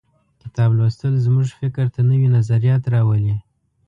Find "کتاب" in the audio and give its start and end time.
0.41-0.69